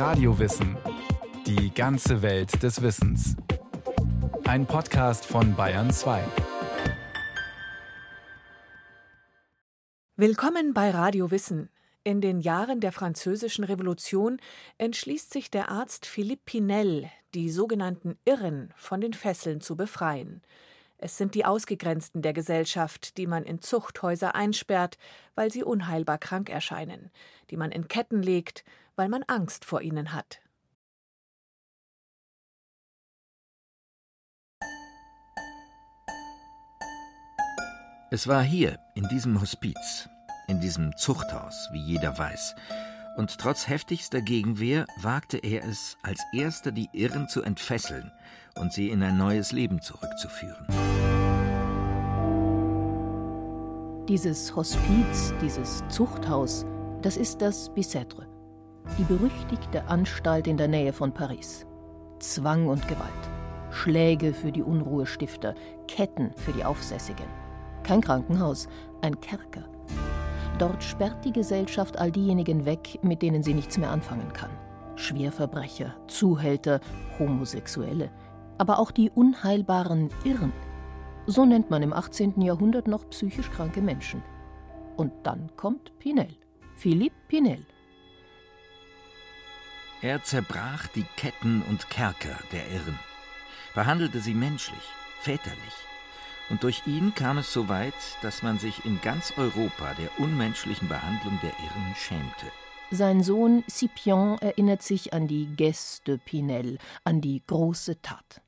[0.00, 0.78] Radiowissen.
[1.46, 3.36] Die ganze Welt des Wissens.
[4.44, 6.24] Ein Podcast von Bayern 2.
[10.16, 11.68] Willkommen bei Radio Wissen.
[12.02, 14.40] In den Jahren der Französischen Revolution
[14.78, 20.40] entschließt sich der Arzt Philippe Pinel, die sogenannten Irren von den Fesseln zu befreien.
[20.96, 24.96] Es sind die Ausgegrenzten der Gesellschaft, die man in Zuchthäuser einsperrt,
[25.34, 27.10] weil sie unheilbar krank erscheinen,
[27.50, 28.64] die man in Ketten legt,
[28.96, 30.40] weil man Angst vor ihnen hat.
[38.12, 40.08] Es war hier, in diesem Hospiz,
[40.48, 42.56] in diesem Zuchthaus, wie jeder weiß,
[43.16, 48.10] und trotz heftigster Gegenwehr wagte er es, als erster die Irren zu entfesseln
[48.56, 50.66] und sie in ein neues Leben zurückzuführen.
[54.08, 56.66] Dieses Hospiz, dieses Zuchthaus,
[57.02, 58.26] das ist das Bicêtre,
[58.98, 61.66] die berüchtigte Anstalt in der Nähe von Paris.
[62.18, 63.10] Zwang und Gewalt,
[63.70, 65.54] Schläge für die Unruhestifter,
[65.88, 67.26] Ketten für die Aufsässigen.
[67.82, 68.68] Kein Krankenhaus,
[69.00, 69.64] ein Kerker.
[70.58, 74.50] Dort sperrt die Gesellschaft all diejenigen weg, mit denen sie nichts mehr anfangen kann.
[74.96, 76.80] Schwerverbrecher, Zuhälter,
[77.18, 78.10] Homosexuelle,
[78.58, 80.52] aber auch die unheilbaren Irren.
[81.26, 82.42] So nennt man im 18.
[82.42, 84.22] Jahrhundert noch psychisch kranke Menschen.
[84.96, 86.28] Und dann kommt Pinel,
[86.76, 87.64] Philippe Pinel.
[90.02, 92.98] Er zerbrach die Ketten und Kerker der Irren,
[93.74, 94.82] behandelte sie menschlich,
[95.20, 95.74] väterlich.
[96.48, 100.88] Und durch ihn kam es so weit, dass man sich in ganz Europa der unmenschlichen
[100.88, 102.46] Behandlung der Irren schämte.
[102.90, 108.40] Sein Sohn Scipion erinnert sich an die Geste de Pinel, an die große Tat.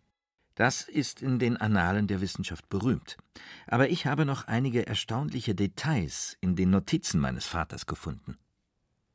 [0.54, 3.18] Das ist in den Annalen der Wissenschaft berühmt.
[3.66, 8.38] Aber ich habe noch einige erstaunliche Details in den Notizen meines Vaters gefunden.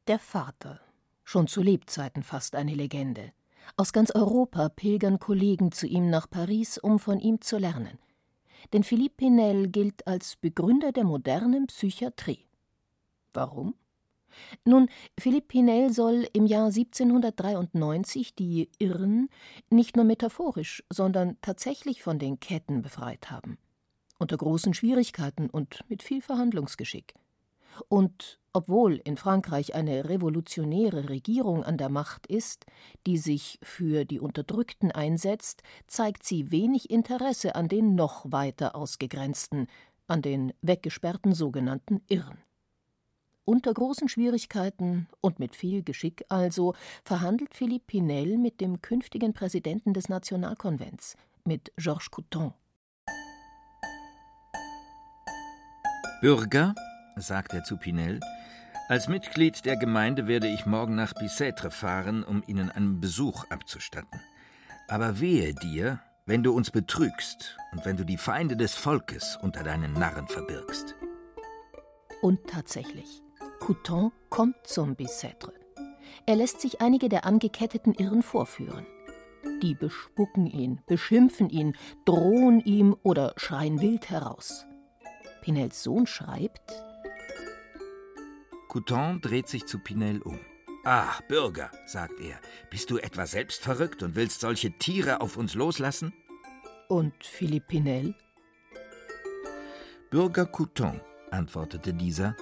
[0.08, 0.80] Der Vater,
[1.28, 3.34] schon zu Lebzeiten fast eine Legende.
[3.76, 8.00] Aus ganz Europa pilgern Kollegen zu ihm nach Paris, um von ihm zu lernen.
[8.72, 12.46] Denn Philippe Pinel gilt als Begründer der modernen Psychiatrie.
[13.34, 13.76] Warum?
[14.64, 14.88] Nun,
[15.20, 19.28] Philippe Pinel soll im Jahr 1793 die Irren
[19.70, 23.58] nicht nur metaphorisch, sondern tatsächlich von den Ketten befreit haben.
[24.18, 27.16] Unter großen Schwierigkeiten und mit viel Verhandlungsgeschick.
[27.90, 32.66] Und obwohl in Frankreich eine revolutionäre Regierung an der Macht ist,
[33.06, 39.68] die sich für die Unterdrückten einsetzt, zeigt sie wenig Interesse an den noch weiter ausgegrenzten,
[40.08, 42.40] an den weggesperrten sogenannten Irren.
[43.46, 49.94] Unter großen Schwierigkeiten und mit viel Geschick also verhandelt Philippe Pinel mit dem künftigen Präsidenten
[49.94, 52.56] des Nationalkonvents, mit Georges Couthon.
[56.22, 56.74] Bürger,
[57.18, 58.20] sagt er zu Pinel,
[58.88, 64.22] als Mitglied der Gemeinde werde ich morgen nach Bicêtre fahren, um Ihnen einen Besuch abzustatten.
[64.88, 69.64] Aber wehe dir, wenn du uns betrügst und wenn du die Feinde des Volkes unter
[69.64, 70.96] deinen Narren verbirgst.
[72.22, 73.22] Und tatsächlich.
[73.60, 75.52] Couton kommt zum Bicêtre.
[76.26, 78.86] Er lässt sich einige der angeketteten Irren vorführen.
[79.62, 81.76] Die bespucken ihn, beschimpfen ihn,
[82.06, 84.66] drohen ihm oder schreien wild heraus.
[85.42, 86.87] Pinels Sohn schreibt:
[88.78, 90.40] Couton dreht sich zu Pinel um.
[90.86, 92.40] Ah, Bürger, sagt er,
[92.70, 96.14] bist du etwa selbst verrückt und willst solche Tiere auf uns loslassen?
[96.88, 98.14] Und Philippe Pinel?
[100.12, 101.02] Bürger Couton,
[101.32, 102.36] antwortete dieser,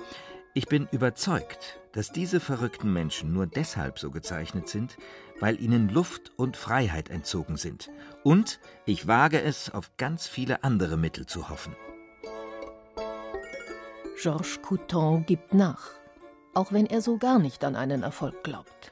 [0.53, 4.97] ich bin überzeugt, dass diese verrückten Menschen nur deshalb so gezeichnet sind,
[5.39, 7.89] weil ihnen Luft und Freiheit entzogen sind.
[8.25, 11.77] Und ich wage es, auf ganz viele andere Mittel zu hoffen.
[14.21, 15.91] Georges Couton gibt nach,
[16.55, 18.91] auch wenn er so gar nicht an einen Erfolg glaubt.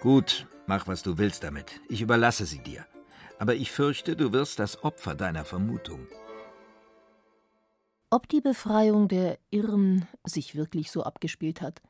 [0.00, 1.80] Gut, mach, was du willst damit.
[1.88, 2.86] Ich überlasse sie dir.
[3.38, 6.06] Aber ich fürchte, du wirst das Opfer deiner Vermutung.
[8.10, 11.80] Ob die Befreiung der Irren sich wirklich so abgespielt hat?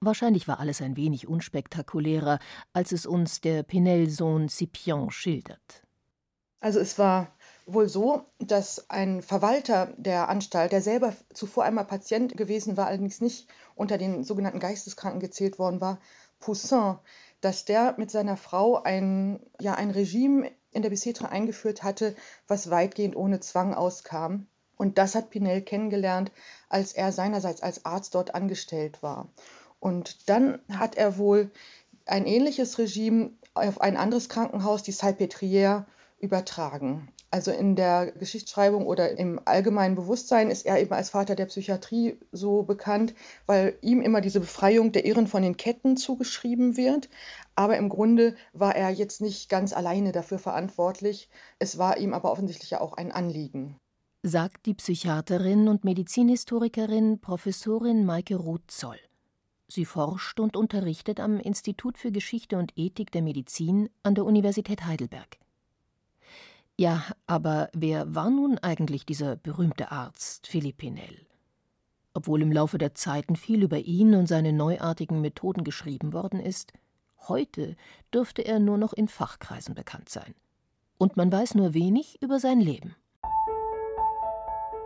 [0.00, 2.38] Wahrscheinlich war alles ein wenig unspektakulärer,
[2.72, 5.82] als es uns der Pinel-Sohn Scipion schildert.
[6.60, 7.35] Also es war
[7.66, 13.20] wohl so, dass ein Verwalter der Anstalt, der selber zuvor einmal Patient gewesen war, allerdings
[13.20, 15.98] nicht unter den sogenannten Geisteskranken gezählt worden war,
[16.38, 16.98] Poussin,
[17.40, 22.14] dass der mit seiner Frau ein, ja, ein Regime in der Bicêtre eingeführt hatte,
[22.46, 24.46] was weitgehend ohne Zwang auskam.
[24.76, 26.30] Und das hat Pinel kennengelernt,
[26.68, 29.28] als er seinerseits als Arzt dort angestellt war.
[29.80, 31.50] Und dann hat er wohl
[32.04, 35.86] ein ähnliches Regime auf ein anderes Krankenhaus, die Salpêtrière,
[36.18, 37.08] übertragen.
[37.36, 42.18] Also in der Geschichtsschreibung oder im allgemeinen Bewusstsein ist er eben als Vater der Psychiatrie
[42.32, 47.10] so bekannt, weil ihm immer diese Befreiung der Irren von den Ketten zugeschrieben wird.
[47.54, 51.28] Aber im Grunde war er jetzt nicht ganz alleine dafür verantwortlich.
[51.58, 53.76] Es war ihm aber offensichtlich ja auch ein Anliegen.
[54.22, 58.96] Sagt die Psychiaterin und Medizinhistorikerin Professorin Maike Roth-Zoll.
[59.68, 64.86] Sie forscht und unterrichtet am Institut für Geschichte und Ethik der Medizin an der Universität
[64.86, 65.36] Heidelberg.
[66.78, 71.26] Ja, aber wer war nun eigentlich dieser berühmte Arzt, Philipp Pinel?
[72.12, 76.74] Obwohl im Laufe der Zeiten viel über ihn und seine neuartigen Methoden geschrieben worden ist,
[77.28, 77.76] heute
[78.12, 80.34] dürfte er nur noch in Fachkreisen bekannt sein.
[80.98, 82.94] Und man weiß nur wenig über sein Leben.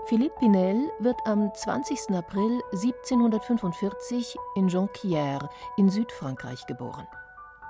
[0.07, 2.11] Philippe Pinel wird am 20.
[2.11, 7.07] April 1745 in Jonquière in Südfrankreich geboren.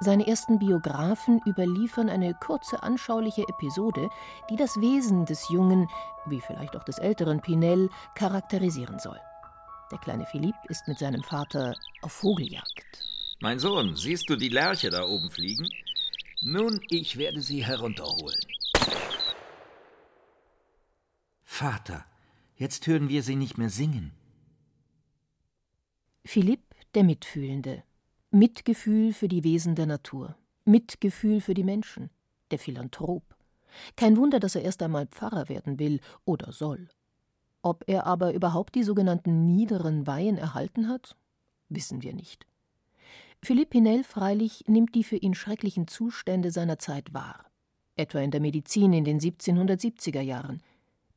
[0.02, 4.08] Seine ersten Biographen überliefern eine kurze anschauliche Episode,
[4.48, 5.88] die das Wesen des jungen,
[6.24, 9.20] wie vielleicht auch des älteren Pinel, charakterisieren soll.
[9.90, 13.04] Der kleine Philipp ist mit seinem Vater auf Vogeljagd.
[13.40, 15.68] Mein Sohn, siehst du die Lerche da oben fliegen?
[16.40, 18.40] Nun, ich werde sie herunterholen.
[21.44, 22.06] Vater,
[22.56, 24.12] jetzt hören wir sie nicht mehr singen.
[26.24, 26.62] Philipp,
[26.94, 27.82] der Mitfühlende,
[28.32, 32.10] Mitgefühl für die Wesen der Natur, Mitgefühl für die Menschen,
[32.52, 33.24] der Philanthrop.
[33.96, 36.88] Kein Wunder, dass er erst einmal Pfarrer werden will oder soll.
[37.60, 41.16] Ob er aber überhaupt die sogenannten niederen Weihen erhalten hat,
[41.70, 42.46] wissen wir nicht.
[43.42, 47.46] Philipp Pinel freilich nimmt die für ihn schrecklichen Zustände seiner Zeit wahr,
[47.96, 50.62] etwa in der Medizin in den 1770er Jahren,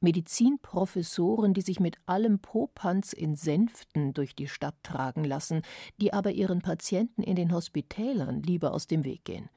[0.03, 5.61] Medizinprofessoren, die sich mit allem Popanz in Sänften durch die Stadt tragen lassen,
[5.99, 9.49] die aber ihren Patienten in den Hospitälern lieber aus dem Weg gehen.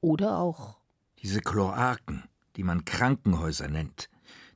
[0.00, 0.78] Oder auch
[1.22, 2.24] diese Kloaken,
[2.56, 4.08] die man Krankenhäuser nennt,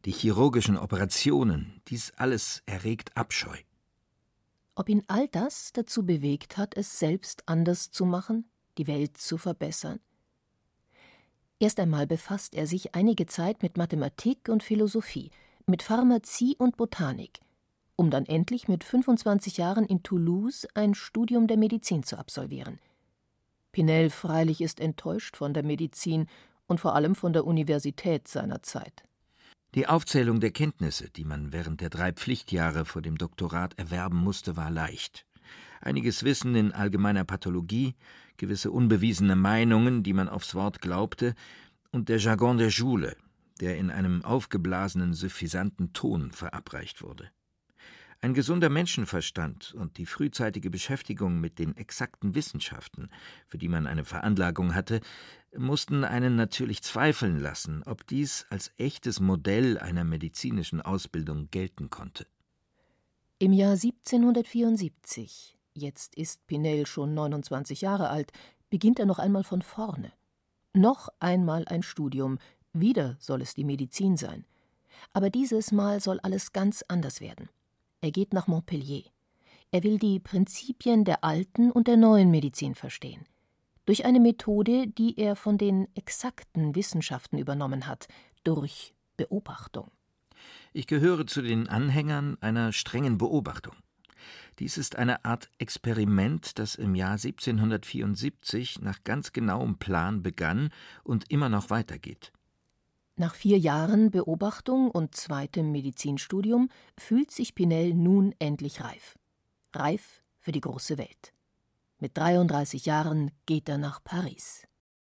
[0.04, 3.56] die chirurgischen Operationen, dies alles erregt Abscheu.
[4.74, 8.48] Ob ihn all das dazu bewegt hat, es selbst anders zu machen,
[8.78, 10.00] die Welt zu verbessern?
[11.60, 15.30] Erst einmal befasst er sich einige Zeit mit Mathematik und Philosophie,
[15.66, 17.40] mit Pharmazie und Botanik,
[17.96, 22.78] um dann endlich mit 25 Jahren in Toulouse ein Studium der Medizin zu absolvieren.
[23.72, 26.28] Pinel freilich ist enttäuscht von der Medizin
[26.66, 29.04] und vor allem von der Universität seiner Zeit.
[29.74, 34.56] Die Aufzählung der Kenntnisse, die man während der drei Pflichtjahre vor dem Doktorat erwerben musste,
[34.56, 35.26] war leicht.
[35.80, 37.94] Einiges Wissen in allgemeiner Pathologie,
[38.36, 41.34] gewisse unbewiesene Meinungen, die man aufs Wort glaubte,
[41.90, 43.16] und der Jargon der Schule,
[43.60, 47.30] der in einem aufgeblasenen, suffisanten Ton verabreicht wurde.
[48.22, 53.08] Ein gesunder Menschenverstand und die frühzeitige Beschäftigung mit den exakten Wissenschaften,
[53.46, 55.00] für die man eine Veranlagung hatte,
[55.56, 62.26] mussten einen natürlich zweifeln lassen, ob dies als echtes Modell einer medizinischen Ausbildung gelten konnte.
[63.38, 68.32] Im Jahr 1774 jetzt ist Pinel schon 29 Jahre alt,
[68.70, 70.12] beginnt er noch einmal von vorne.
[70.72, 72.38] Noch einmal ein Studium,
[72.72, 74.44] wieder soll es die Medizin sein.
[75.12, 77.48] Aber dieses Mal soll alles ganz anders werden.
[78.00, 79.04] Er geht nach Montpellier.
[79.72, 83.26] Er will die Prinzipien der alten und der neuen Medizin verstehen.
[83.86, 88.08] Durch eine Methode, die er von den exakten Wissenschaften übernommen hat,
[88.44, 89.90] durch Beobachtung.
[90.72, 93.74] Ich gehöre zu den Anhängern einer strengen Beobachtung.
[94.60, 100.68] Dies ist eine Art Experiment, das im Jahr 1774 nach ganz genauem Plan begann
[101.02, 102.30] und immer noch weitergeht.
[103.16, 106.68] Nach vier Jahren Beobachtung und zweitem Medizinstudium
[106.98, 109.18] fühlt sich Pinel nun endlich reif.
[109.72, 111.32] Reif für die große Welt.
[111.98, 114.66] Mit 33 Jahren geht er nach Paris.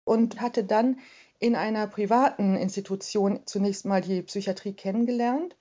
[0.05, 1.01] Und hatte dann
[1.41, 5.57] in einer privaten Institution zunächst mal die Psychiatrie kennengelernt,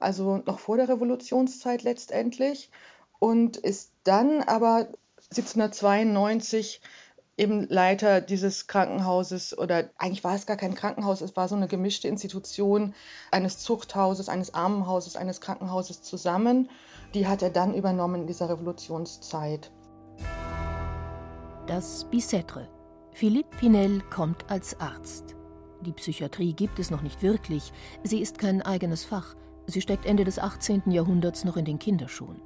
[0.00, 2.68] also noch vor der Revolutionszeit letztendlich
[3.22, 4.88] und ist dann aber
[5.30, 6.80] 1792
[7.36, 11.68] eben Leiter dieses Krankenhauses oder eigentlich war es gar kein Krankenhaus, es war so eine
[11.68, 12.94] gemischte Institution
[13.30, 16.68] eines Zuchthauses, eines Armenhauses, eines Krankenhauses zusammen.
[17.14, 19.70] Die hat er dann übernommen in dieser Revolutionszeit.
[21.68, 22.66] Das Bicêtre.
[23.12, 25.36] Philippe Pinel kommt als Arzt.
[25.82, 27.72] Die Psychiatrie gibt es noch nicht wirklich.
[28.02, 29.36] Sie ist kein eigenes Fach.
[29.68, 30.90] Sie steckt Ende des 18.
[30.90, 32.42] Jahrhunderts noch in den Kinderschuhen.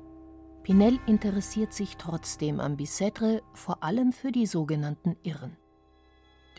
[0.67, 5.57] Pinel interessiert sich trotzdem am Bicêtre vor allem für die sogenannten Irren.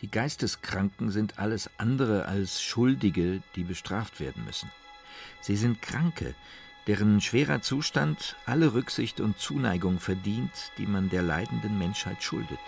[0.00, 4.70] Die Geisteskranken sind alles andere als Schuldige, die bestraft werden müssen.
[5.42, 6.34] Sie sind Kranke,
[6.86, 12.58] deren schwerer Zustand alle Rücksicht und Zuneigung verdient, die man der leidenden Menschheit schuldet.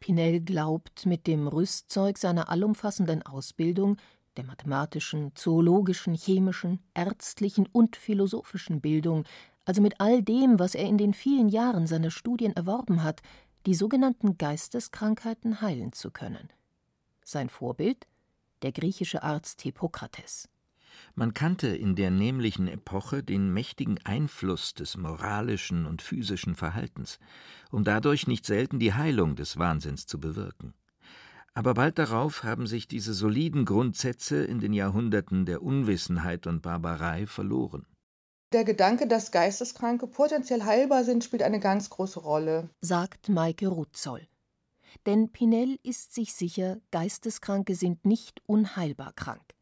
[0.00, 3.96] Pinel glaubt, mit dem Rüstzeug seiner allumfassenden Ausbildung,
[4.36, 9.24] der mathematischen, zoologischen, chemischen, ärztlichen und philosophischen Bildung,
[9.64, 13.22] also mit all dem, was er in den vielen Jahren seiner Studien erworben hat,
[13.66, 16.48] die sogenannten Geisteskrankheiten heilen zu können.
[17.24, 18.06] Sein Vorbild
[18.62, 20.48] der griechische Arzt Hippokrates.
[21.14, 27.18] Man kannte in der nämlichen Epoche den mächtigen Einfluss des moralischen und physischen Verhaltens,
[27.70, 30.74] um dadurch nicht selten die Heilung des Wahnsinns zu bewirken.
[31.56, 37.26] Aber bald darauf haben sich diese soliden Grundsätze in den Jahrhunderten der Unwissenheit und Barbarei
[37.26, 37.86] verloren.
[38.52, 44.28] Der Gedanke, dass Geisteskranke potenziell heilbar sind, spielt eine ganz große Rolle, sagt Maike Rutzoll.
[45.06, 49.54] Denn Pinel ist sich sicher, Geisteskranke sind nicht unheilbar krank.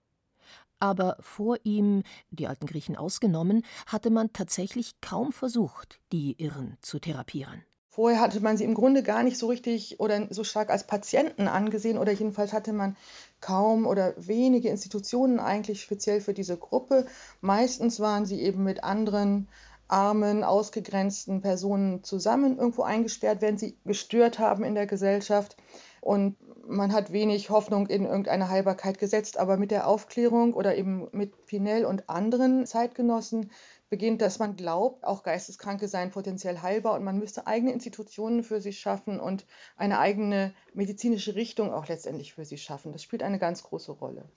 [0.81, 6.99] Aber vor ihm, die alten Griechen ausgenommen, hatte man tatsächlich kaum versucht, die Irren zu
[6.99, 7.63] therapieren.
[7.95, 11.47] Vorher hatte man sie im Grunde gar nicht so richtig oder so stark als Patienten
[11.47, 12.97] angesehen oder jedenfalls hatte man
[13.41, 17.07] kaum oder wenige Institutionen eigentlich speziell für diese Gruppe.
[17.41, 19.47] Meistens waren sie eben mit anderen
[19.87, 25.57] armen, ausgegrenzten Personen zusammen irgendwo eingesperrt, wenn sie gestört haben in der Gesellschaft.
[26.01, 26.37] Und
[26.67, 29.39] man hat wenig Hoffnung in irgendeine Heilbarkeit gesetzt.
[29.39, 33.53] Aber mit der Aufklärung oder eben mit Pinel und anderen Zeitgenossen
[33.91, 38.61] beginnt, dass man glaubt, auch Geisteskranke seien potenziell heilbar und man müsste eigene Institutionen für
[38.61, 42.93] sie schaffen und eine eigene medizinische Richtung auch letztendlich für sie schaffen.
[42.93, 44.29] Das spielt eine ganz große Rolle.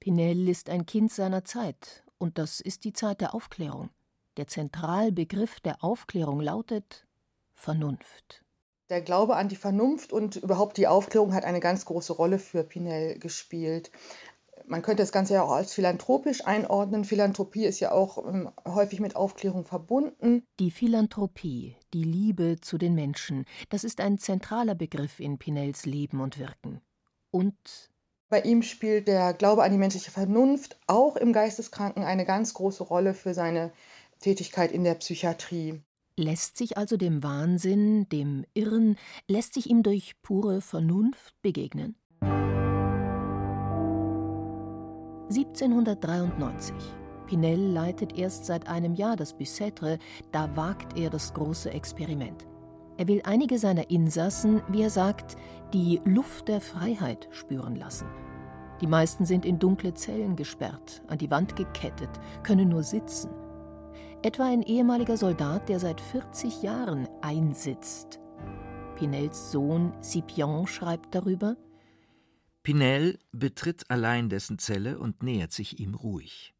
[0.00, 3.90] Pinel ist ein Kind seiner Zeit und das ist die Zeit der Aufklärung.
[4.36, 7.06] Der Zentralbegriff der Aufklärung lautet
[7.54, 8.44] Vernunft.
[8.88, 12.64] Der Glaube an die Vernunft und überhaupt die Aufklärung hat eine ganz große Rolle für
[12.64, 13.90] Pinel gespielt
[14.68, 17.04] man könnte das Ganze ja auch als philanthropisch einordnen.
[17.04, 20.44] Philanthropie ist ja auch ähm, häufig mit Aufklärung verbunden.
[20.60, 26.20] Die Philanthropie, die Liebe zu den Menschen, das ist ein zentraler Begriff in Pinels Leben
[26.20, 26.80] und Wirken.
[27.30, 27.56] Und
[28.28, 32.84] bei ihm spielt der Glaube an die menschliche Vernunft auch im Geisteskranken eine ganz große
[32.84, 33.72] Rolle für seine
[34.20, 35.80] Tätigkeit in der Psychiatrie.
[36.16, 38.98] Lässt sich also dem Wahnsinn, dem Irren,
[39.28, 41.94] lässt sich ihm durch pure Vernunft begegnen?
[45.28, 46.74] 1793.
[47.26, 49.98] Pinel leitet erst seit einem Jahr das Bicêtre,
[50.32, 52.46] da wagt er das große Experiment.
[52.96, 55.36] Er will einige seiner Insassen, wie er sagt,
[55.72, 58.08] die Luft der Freiheit spüren lassen.
[58.80, 62.10] Die meisten sind in dunkle Zellen gesperrt, an die Wand gekettet,
[62.42, 63.30] können nur sitzen.
[64.22, 68.20] Etwa ein ehemaliger Soldat, der seit 40 Jahren einsitzt.
[68.96, 71.56] Pinels Sohn Scipion schreibt darüber:
[72.68, 76.52] Pinel betritt allein dessen Zelle und nähert sich ihm ruhig.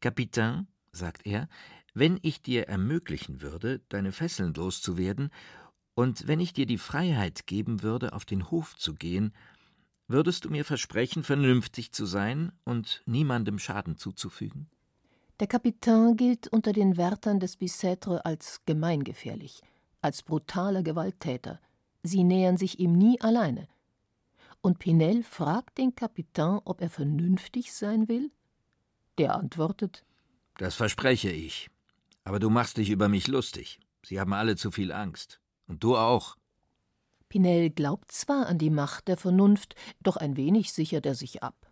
[0.00, 1.48] Kapitän, sagt er,
[1.94, 5.30] wenn ich dir ermöglichen würde, deine Fesseln loszuwerden,
[5.94, 9.32] und wenn ich dir die Freiheit geben würde, auf den Hof zu gehen,
[10.08, 14.68] würdest du mir versprechen, vernünftig zu sein und niemandem Schaden zuzufügen?
[15.38, 19.62] Der Kapitän gilt unter den Wärtern des Bicêtre als gemeingefährlich,
[20.00, 21.60] als brutaler Gewalttäter.
[22.02, 23.68] Sie nähern sich ihm nie alleine
[24.64, 28.32] und Pinel fragt den Kapitän, ob er vernünftig sein will?
[29.18, 30.06] Der antwortet:
[30.56, 31.68] Das verspreche ich.
[32.24, 33.78] Aber du machst dich über mich lustig.
[34.02, 35.38] Sie haben alle zu viel Angst.
[35.66, 36.38] Und du auch.
[37.28, 41.70] Pinel glaubt zwar an die Macht der Vernunft, doch ein wenig sichert er sich ab.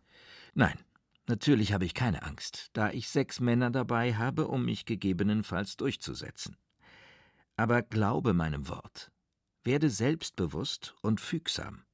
[0.53, 0.79] Nein,
[1.27, 6.59] natürlich habe ich keine Angst, da ich sechs Männer dabei habe, um mich gegebenenfalls durchzusetzen.
[7.57, 9.11] Aber glaube meinem Wort.
[9.65, 11.85] Werde selbstbewusst und fügsam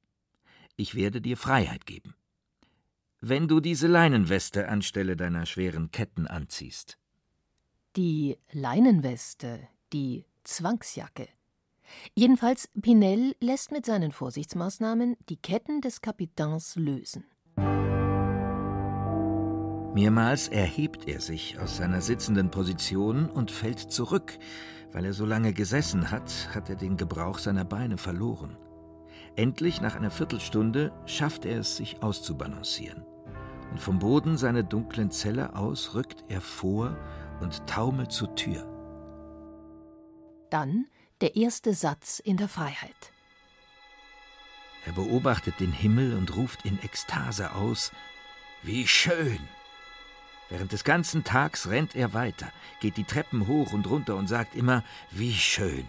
[0.78, 2.14] ich werde dir Freiheit geben.
[3.20, 6.98] Wenn du diese Leinenweste anstelle deiner schweren Ketten anziehst.
[7.96, 11.28] Die Leinenweste, die Zwangsjacke.
[12.14, 17.24] Jedenfalls Pinel lässt mit seinen Vorsichtsmaßnahmen die Ketten des Kapitäns lösen.
[19.94, 24.38] Mehrmals erhebt er sich aus seiner sitzenden Position und fällt zurück.
[24.92, 28.56] Weil er so lange gesessen hat, hat er den Gebrauch seiner Beine verloren.
[29.38, 33.04] Endlich, nach einer Viertelstunde, schafft er es, sich auszubalancieren.
[33.70, 36.96] Und vom Boden seiner dunklen Zelle aus rückt er vor
[37.40, 38.66] und taumelt zur Tür.
[40.50, 40.86] Dann
[41.20, 43.12] der erste Satz in der Freiheit.
[44.84, 47.92] Er beobachtet den Himmel und ruft in Ekstase aus:
[48.64, 49.38] Wie schön!
[50.48, 52.48] Während des ganzen Tags rennt er weiter,
[52.80, 55.86] geht die Treppen hoch und runter und sagt immer: Wie schön!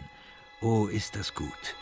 [0.61, 1.75] Oh, ist das gut!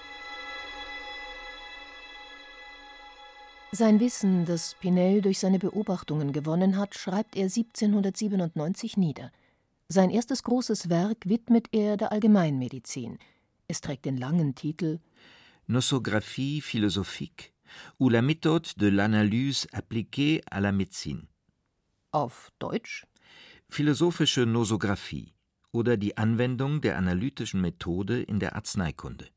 [3.73, 9.31] Sein Wissen, das Pinel durch seine Beobachtungen gewonnen hat, schreibt er 1797 nieder.
[9.89, 13.19] Sein erstes großes Werk widmet er der Allgemeinmedizin.
[13.67, 14.99] Es trägt den langen Titel
[15.67, 17.51] Nosographie philosophique
[17.99, 21.27] ou la méthode de l'analyse appliquée à la médecine.
[22.11, 23.05] Auf Deutsch?
[23.67, 25.33] Philosophische Nosographie
[25.73, 29.27] oder die Anwendung der analytischen Methode in der Arzneikunde.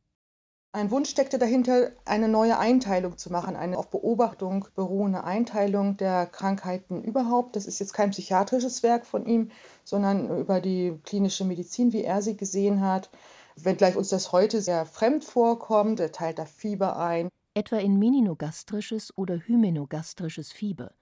[0.73, 6.27] Ein Wunsch steckte dahinter, eine neue Einteilung zu machen, eine auf Beobachtung beruhende Einteilung der
[6.27, 7.57] Krankheiten überhaupt.
[7.57, 9.51] Das ist jetzt kein psychiatrisches Werk von ihm,
[9.83, 13.11] sondern über die klinische Medizin, wie er sie gesehen hat.
[13.57, 17.29] Wenngleich uns das heute sehr fremd vorkommt, er teilt da Fieber ein.
[17.55, 20.93] Etwa in meninogastrisches oder hymenogastrisches Fieber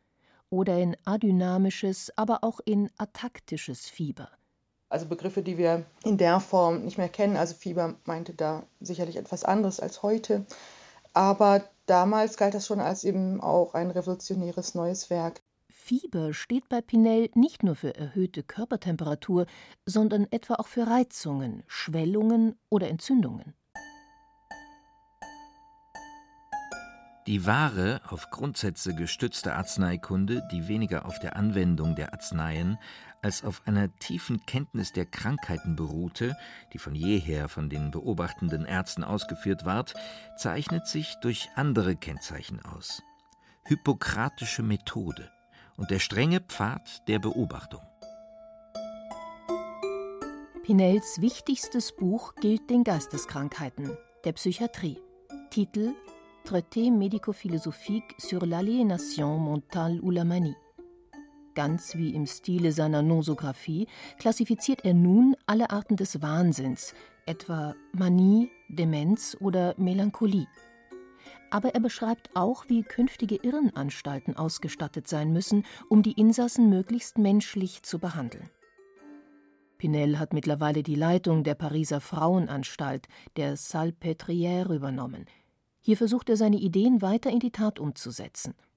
[0.49, 4.31] oder in adynamisches, aber auch in ataktisches Fieber.
[4.91, 7.37] Also Begriffe, die wir in der Form nicht mehr kennen.
[7.37, 10.47] Also Fieber meinte da sicherlich etwas anderes als heute.
[11.13, 15.41] Aber damals galt das schon als eben auch ein revolutionäres neues Werk.
[15.69, 19.47] Fieber steht bei Pinel nicht nur für erhöhte Körpertemperatur,
[19.85, 23.55] sondern etwa auch für Reizungen, Schwellungen oder Entzündungen.
[27.27, 32.79] Die wahre, auf Grundsätze gestützte Arzneikunde, die weniger auf der Anwendung der Arzneien
[33.23, 36.37] als auf einer tiefen Kenntnis der Krankheiten beruhte,
[36.73, 39.95] die von jeher von den beobachtenden Ärzten ausgeführt ward,
[40.37, 43.03] zeichnet sich durch andere Kennzeichen aus.
[43.65, 45.31] Hippokratische Methode
[45.77, 47.83] und der strenge Pfad der Beobachtung.
[50.65, 54.99] Pinels wichtigstes Buch gilt den Geisteskrankheiten, der Psychiatrie.
[55.51, 55.95] Titel
[56.45, 60.57] Traité médico-philosophique sur l'aliénation mentale ou la manie
[61.59, 63.89] ganz wie im Stile seiner Nosographie,
[64.21, 66.95] klassifiziert er nun alle Arten des Wahnsinns,
[67.27, 70.47] etwa Manie, Demenz oder Melancholie.
[71.51, 77.83] Aber er beschreibt auch, wie künftige Irrenanstalten ausgestattet sein müssen, um die Insassen möglichst menschlich
[77.83, 78.49] zu behandeln.
[79.79, 85.25] Pinel hat mittlerweile die Leitung der Pariser Frauenanstalt, der Salpêtrière, übernommen.
[85.81, 88.55] Hier versucht er seine Ideen weiter in die Tat umzusetzen–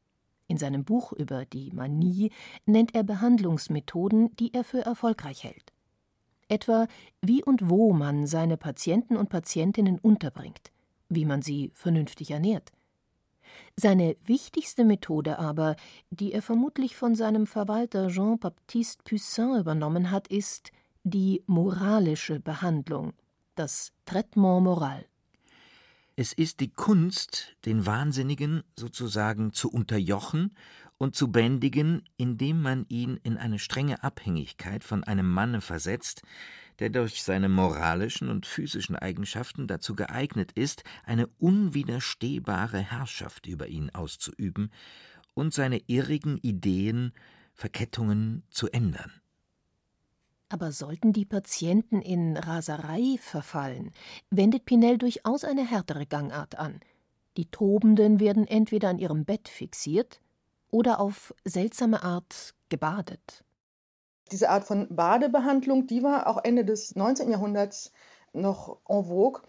[0.52, 2.30] in seinem Buch über die Manie
[2.66, 5.72] nennt er Behandlungsmethoden, die er für erfolgreich hält.
[6.50, 6.88] Etwa
[7.22, 10.72] wie und wo man seine Patienten und Patientinnen unterbringt,
[11.08, 12.72] wie man sie vernünftig ernährt.
[13.78, 15.78] Seine wichtigste Methode aber,
[16.10, 20.72] die er vermutlich von seinem Verwalter Jean-Baptiste Poussin übernommen hat, ist
[21.04, 23.14] die moralische Behandlung,
[23.56, 25.06] das Traitement moral.
[26.16, 30.56] Es ist die Kunst, den Wahnsinnigen sozusagen zu unterjochen
[30.98, 36.22] und zu bändigen, indem man ihn in eine strenge Abhängigkeit von einem Manne versetzt,
[36.80, 43.90] der durch seine moralischen und physischen Eigenschaften dazu geeignet ist, eine unwiderstehbare Herrschaft über ihn
[43.92, 44.72] auszuüben
[45.34, 47.14] und seine irrigen Ideen,
[47.54, 49.21] Verkettungen zu ändern.
[50.52, 53.94] Aber sollten die Patienten in Raserei verfallen,
[54.32, 56.82] wendet Pinel durchaus eine härtere Gangart an.
[57.38, 60.20] Die Tobenden werden entweder an ihrem Bett fixiert
[60.70, 63.46] oder auf seltsame Art gebadet.
[64.32, 67.32] Diese Art von Badebehandlung, die war auch Ende des 19.
[67.32, 67.94] Jahrhunderts
[68.34, 69.42] noch en vogue.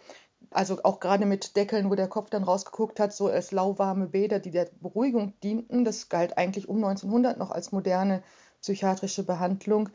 [0.51, 4.39] Also auch gerade mit Deckeln, wo der Kopf dann rausgeguckt hat, so als lauwarme Bäder,
[4.39, 5.83] die der Beruhigung dienten.
[5.83, 8.23] Das galt eigentlich um 1900 noch als moderne
[8.61, 9.89] psychiatrische Behandlung.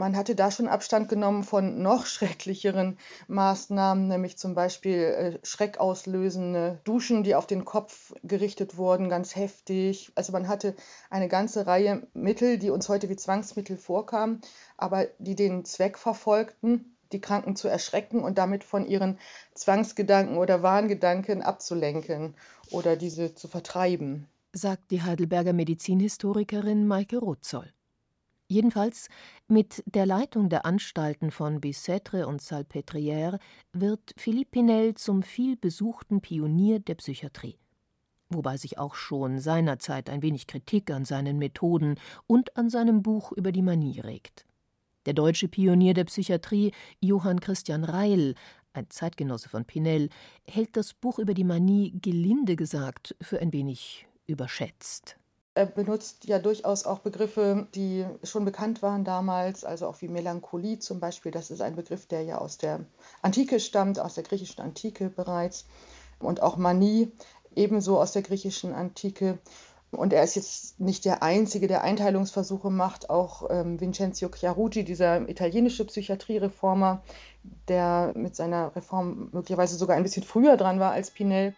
[0.00, 2.96] Man hatte da schon Abstand genommen von noch schrecklicheren
[3.28, 10.10] Maßnahmen, nämlich zum Beispiel äh, schreckauslösende Duschen, die auf den Kopf gerichtet wurden, ganz heftig.
[10.14, 10.74] Also man hatte
[11.10, 14.40] eine ganze Reihe Mittel, die uns heute wie Zwangsmittel vorkamen,
[14.78, 19.18] aber die den Zweck verfolgten, die Kranken zu erschrecken und damit von ihren
[19.52, 22.36] Zwangsgedanken oder Wahngedanken abzulenken
[22.70, 24.28] oder diese zu vertreiben.
[24.54, 27.74] Sagt die Heidelberger Medizinhistorikerin Maike Rotzoll.
[28.50, 29.08] Jedenfalls
[29.46, 33.38] mit der Leitung der Anstalten von Bicêtre und Salpêtrière
[33.72, 37.60] wird Philippe Pinel zum vielbesuchten Pionier der Psychiatrie.
[38.28, 41.94] Wobei sich auch schon seinerzeit ein wenig Kritik an seinen Methoden
[42.26, 44.46] und an seinem Buch über die Manie regt.
[45.06, 48.34] Der deutsche Pionier der Psychiatrie, Johann Christian Reil,
[48.72, 50.08] ein Zeitgenosse von Pinel,
[50.44, 55.19] hält das Buch über die Manie gelinde gesagt für ein wenig überschätzt.
[55.54, 60.78] Er benutzt ja durchaus auch Begriffe, die schon bekannt waren damals, also auch wie Melancholie
[60.78, 61.32] zum Beispiel.
[61.32, 62.86] Das ist ein Begriff, der ja aus der
[63.20, 65.66] Antike stammt, aus der griechischen Antike bereits.
[66.20, 67.10] Und auch Manie
[67.56, 69.38] ebenso aus der griechischen Antike.
[69.90, 73.10] Und er ist jetzt nicht der Einzige, der Einteilungsversuche macht.
[73.10, 77.02] Auch ähm, Vincenzo Chiarucci, dieser italienische Psychiatriereformer,
[77.66, 81.56] der mit seiner Reform möglicherweise sogar ein bisschen früher dran war als Pinel.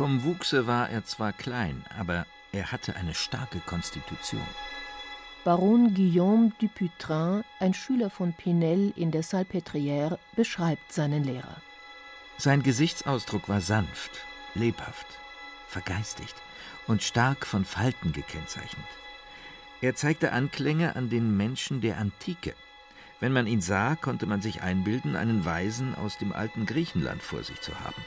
[0.00, 4.40] Vom Wuchse war er zwar klein, aber er hatte eine starke Konstitution.
[5.44, 11.54] Baron Guillaume Dupuytren, ein Schüler von Pinel in der Salpêtrière, beschreibt seinen Lehrer.
[12.38, 15.06] Sein Gesichtsausdruck war sanft, lebhaft,
[15.68, 16.36] vergeistigt
[16.86, 18.88] und stark von Falten gekennzeichnet.
[19.82, 22.54] Er zeigte Anklänge an den Menschen der Antike.
[23.20, 27.42] Wenn man ihn sah, konnte man sich einbilden, einen Weisen aus dem alten Griechenland vor
[27.42, 28.02] sich zu haben.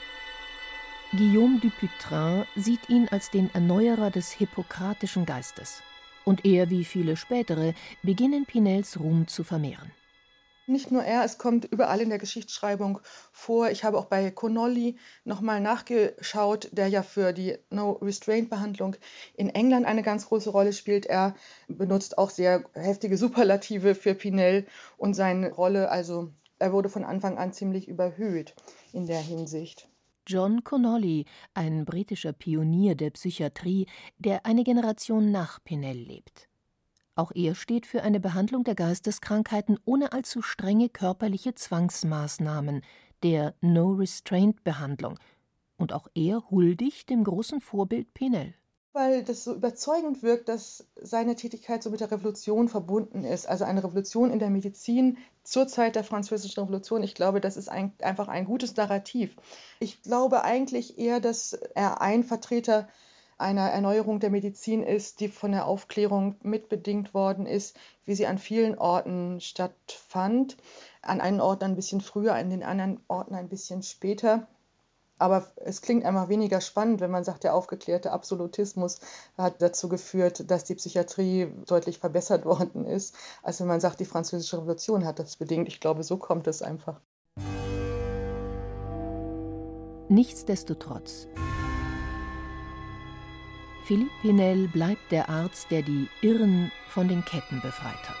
[1.12, 5.82] Guillaume Dupuytren sieht ihn als den Erneuerer des hippokratischen Geistes.
[6.24, 9.92] Und er, wie viele spätere, beginnen Pinels Ruhm zu vermehren.
[10.66, 12.98] Nicht nur er, es kommt überall in der Geschichtsschreibung
[13.32, 13.70] vor.
[13.70, 18.96] Ich habe auch bei Connolly nochmal nachgeschaut, der ja für die No-Restraint-Behandlung
[19.36, 21.04] in England eine ganz große Rolle spielt.
[21.04, 21.34] Er
[21.68, 27.36] benutzt auch sehr heftige Superlative für Pinel und seine Rolle, also er wurde von Anfang
[27.36, 28.54] an ziemlich überhöht
[28.92, 29.86] in der Hinsicht.
[30.26, 33.86] John Connolly, ein britischer Pionier der Psychiatrie,
[34.18, 36.48] der eine Generation nach Pinel lebt.
[37.14, 42.82] Auch er steht für eine Behandlung der Geisteskrankheiten ohne allzu strenge körperliche Zwangsmaßnahmen,
[43.22, 45.18] der No-Restraint-Behandlung.
[45.76, 48.54] Und auch er huldigt dem großen Vorbild Pinel
[48.94, 53.46] weil das so überzeugend wirkt, dass seine Tätigkeit so mit der Revolution verbunden ist.
[53.46, 57.02] Also eine Revolution in der Medizin zur Zeit der Französischen Revolution.
[57.02, 59.34] Ich glaube, das ist ein, einfach ein gutes Narrativ.
[59.80, 62.88] Ich glaube eigentlich eher, dass er ein Vertreter
[63.36, 68.38] einer Erneuerung der Medizin ist, die von der Aufklärung mitbedingt worden ist, wie sie an
[68.38, 70.56] vielen Orten stattfand.
[71.02, 74.46] An einen Ort ein bisschen früher, an den anderen Orten ein bisschen später.
[75.24, 79.00] Aber es klingt einfach weniger spannend, wenn man sagt, der aufgeklärte Absolutismus
[79.38, 84.04] hat dazu geführt, dass die Psychiatrie deutlich verbessert worden ist, als wenn man sagt, die
[84.04, 85.66] Französische Revolution hat das bedingt.
[85.66, 87.00] Ich glaube, so kommt es einfach.
[90.10, 91.26] Nichtsdestotrotz.
[93.86, 98.16] Philippe Pinel bleibt der Arzt, der die Irren von den Ketten befreit hat.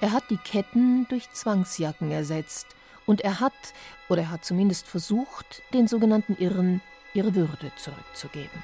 [0.00, 2.66] Er hat die Ketten durch Zwangsjacken ersetzt
[3.08, 3.74] und er hat,
[4.08, 6.82] oder er hat zumindest versucht, den sogenannten Irren
[7.14, 8.62] ihre Würde zurückzugeben.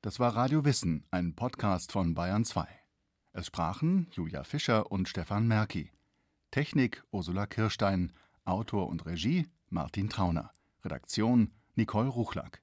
[0.00, 2.66] Das war Radio Wissen, ein Podcast von Bayern 2.
[3.32, 5.92] Es sprachen Julia Fischer und Stefan Merki.
[6.50, 8.12] Technik Ursula Kirstein,
[8.44, 10.52] Autor und Regie Martin Trauner.
[10.84, 12.62] Redaktion Nicole Ruchlack.